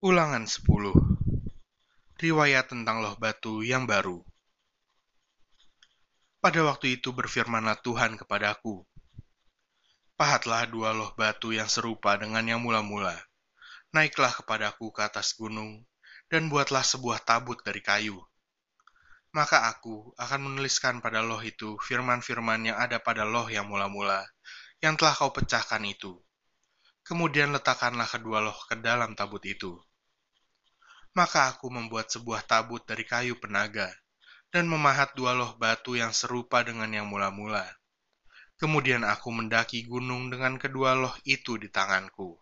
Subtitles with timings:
[0.00, 0.64] Ulangan 10
[2.16, 4.24] Riwayat tentang loh batu yang baru
[6.40, 8.80] Pada waktu itu berfirmanlah Tuhan kepadaku,
[10.16, 13.12] Pahatlah dua loh batu yang serupa dengan yang mula-mula.
[13.92, 15.84] Naiklah kepadaku ke atas gunung,
[16.32, 18.16] dan buatlah sebuah tabut dari kayu.
[19.36, 24.24] Maka aku akan menuliskan pada loh itu firman-firman yang ada pada loh yang mula-mula,
[24.80, 26.16] yang telah kau pecahkan itu.
[27.04, 29.76] Kemudian letakkanlah kedua loh ke dalam tabut itu
[31.14, 33.90] maka aku membuat sebuah tabut dari kayu penaga
[34.50, 37.66] dan memahat dua loh batu yang serupa dengan yang mula-mula.
[38.60, 42.36] Kemudian aku mendaki gunung dengan kedua loh itu di tanganku.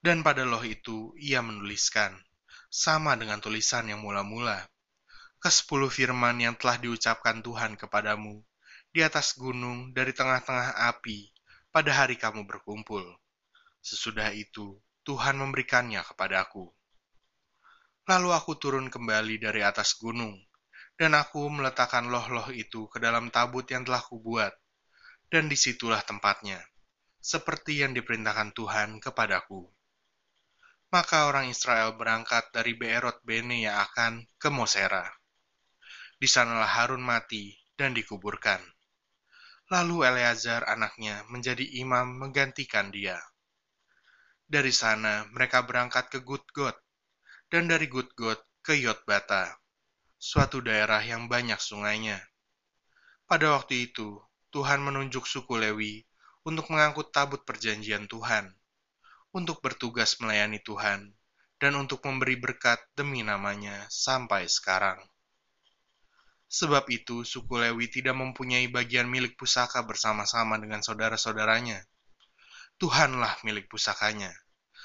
[0.00, 2.16] Dan pada loh itu ia menuliskan,
[2.68, 4.64] sama dengan tulisan yang mula-mula,
[5.38, 8.40] kesepuluh firman yang telah diucapkan Tuhan kepadamu
[8.94, 11.32] di atas gunung dari tengah-tengah api
[11.68, 13.02] pada hari kamu berkumpul.
[13.84, 16.72] Sesudah itu, Tuhan memberikannya kepadaku.
[18.04, 20.36] Lalu aku turun kembali dari atas gunung,
[21.00, 24.52] dan aku meletakkan loh-loh itu ke dalam tabut yang telah kubuat,
[25.32, 26.60] dan di situlah tempatnya,
[27.24, 29.64] seperti yang diperintahkan Tuhan kepadaku.
[30.92, 35.08] Maka orang Israel berangkat dari Beerot Bene yang akan ke Mosera.
[36.20, 38.60] Di sanalah Harun mati dan dikuburkan.
[39.72, 43.16] Lalu Eleazar anaknya menjadi imam menggantikan dia.
[44.44, 46.83] Dari sana mereka berangkat ke Gutgot,
[47.52, 49.52] dan dari Gutgot ke Yotbata,
[50.16, 52.16] suatu daerah yang banyak sungainya.
[53.28, 56.04] Pada waktu itu, Tuhan menunjuk suku Lewi
[56.48, 58.52] untuk mengangkut tabut perjanjian Tuhan,
[59.36, 61.12] untuk bertugas melayani Tuhan,
[61.60, 65.00] dan untuk memberi berkat demi namanya sampai sekarang.
[66.48, 71.82] Sebab itu, suku Lewi tidak mempunyai bagian milik pusaka bersama-sama dengan saudara-saudaranya.
[72.78, 74.43] Tuhanlah milik pusakanya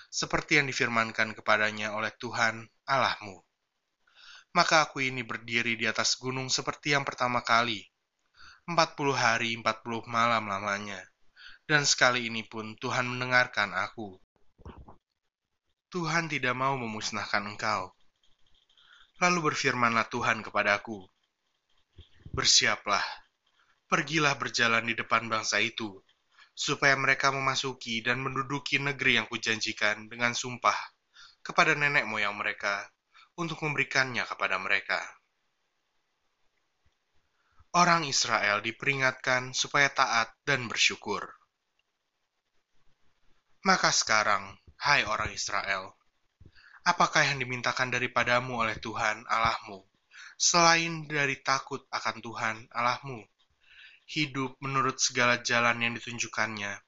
[0.09, 3.37] seperti yang difirmankan kepadanya oleh Tuhan Allahmu.
[4.57, 7.85] Maka aku ini berdiri di atas gunung seperti yang pertama kali,
[8.65, 10.97] empat puluh hari empat puluh malam lamanya,
[11.69, 14.17] dan sekali ini pun Tuhan mendengarkan aku.
[15.93, 17.93] Tuhan tidak mau memusnahkan engkau.
[19.21, 21.05] Lalu berfirmanlah Tuhan kepadaku,
[22.33, 23.03] Bersiaplah,
[23.89, 26.01] pergilah berjalan di depan bangsa itu,
[26.59, 30.75] supaya mereka memasuki dan menduduki negeri yang kujanjikan dengan sumpah
[31.39, 32.83] kepada nenek moyang mereka
[33.39, 34.99] untuk memberikannya kepada mereka.
[37.71, 41.31] Orang Israel diperingatkan supaya taat dan bersyukur.
[43.63, 45.95] Maka sekarang, hai orang Israel,
[46.83, 49.87] apakah yang dimintakan daripadamu oleh Tuhan Allahmu,
[50.35, 53.38] selain dari takut akan Tuhan Allahmu
[54.09, 56.81] hidup menurut segala jalan yang ditunjukkannya,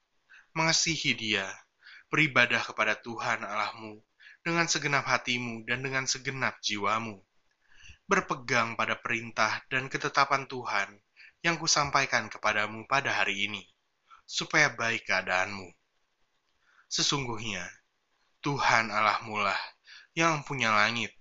[0.58, 1.46] mengasihi dia,
[2.10, 4.02] beribadah kepada Tuhan Allahmu
[4.42, 7.22] dengan segenap hatimu dan dengan segenap jiwamu,
[8.10, 10.98] berpegang pada perintah dan ketetapan Tuhan
[11.46, 13.62] yang kusampaikan kepadamu pada hari ini,
[14.26, 15.70] supaya baik keadaanmu.
[16.90, 17.62] Sesungguhnya,
[18.42, 19.62] Tuhan Allahmu lah
[20.18, 21.14] yang punya langit,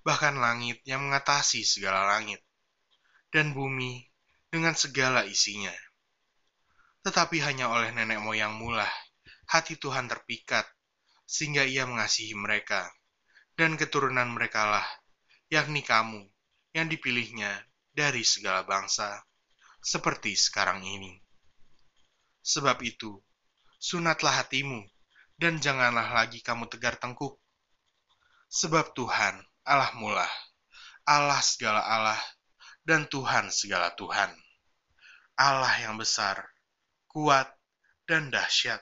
[0.00, 2.40] bahkan langit yang mengatasi segala langit,
[3.28, 4.15] dan bumi
[4.56, 5.76] dengan segala isinya.
[7.04, 8.88] Tetapi hanya oleh nenek moyangmu lah
[9.52, 10.64] hati Tuhan terpikat,
[11.28, 12.88] sehingga ia mengasihi mereka,
[13.54, 14.86] dan keturunan mereka lah,
[15.52, 16.24] yakni kamu,
[16.74, 17.52] yang dipilihnya
[17.94, 19.22] dari segala bangsa,
[19.78, 21.14] seperti sekarang ini.
[22.42, 23.22] Sebab itu,
[23.78, 24.82] sunatlah hatimu,
[25.38, 27.38] dan janganlah lagi kamu tegar tengkuk.
[28.50, 29.36] Sebab Tuhan,
[29.68, 30.30] Allah mulah,
[31.06, 32.18] Allah segala Allah,
[32.82, 34.45] dan Tuhan segala Tuhan.
[35.36, 36.48] Allah yang besar,
[37.12, 37.48] kuat,
[38.08, 38.80] dan dahsyat,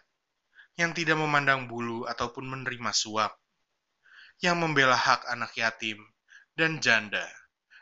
[0.79, 3.35] yang tidak memandang bulu ataupun menerima suap,
[4.39, 5.99] yang membela hak anak yatim
[6.55, 7.27] dan janda,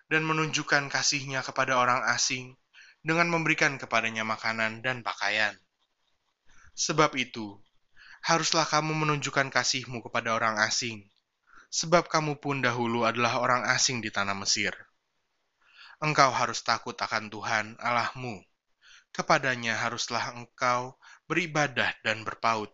[0.09, 2.57] dan menunjukkan kasihnya kepada orang asing
[3.05, 5.53] dengan memberikan kepadanya makanan dan pakaian.
[6.73, 7.61] Sebab itu,
[8.25, 11.05] haruslah kamu menunjukkan kasihmu kepada orang asing,
[11.69, 14.73] sebab kamu pun dahulu adalah orang asing di tanah Mesir
[16.03, 18.43] engkau harus takut akan Tuhan Allahmu.
[19.13, 20.97] Kepadanya haruslah engkau
[21.29, 22.73] beribadah dan berpaut,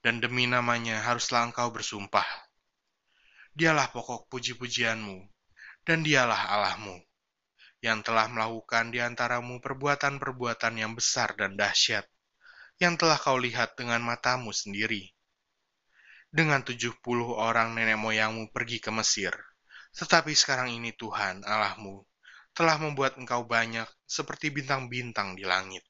[0.00, 2.24] dan demi namanya haruslah engkau bersumpah.
[3.52, 5.20] Dialah pokok puji-pujianmu,
[5.84, 6.96] dan dialah Allahmu,
[7.84, 12.08] yang telah melakukan di antaramu perbuatan-perbuatan yang besar dan dahsyat,
[12.80, 15.12] yang telah kau lihat dengan matamu sendiri.
[16.32, 19.36] Dengan tujuh puluh orang nenek moyangmu pergi ke Mesir,
[19.92, 22.09] tetapi sekarang ini Tuhan Allahmu
[22.60, 25.80] telah membuat engkau banyak seperti bintang-bintang di langit.